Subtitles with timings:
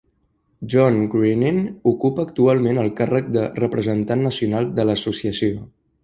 [0.73, 1.59] John Greening
[1.91, 5.61] ocupa actualment el càrrec de representant nacional de l'associació.